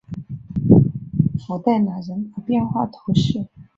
[1.37, 3.45] 弗代纳人口变化图示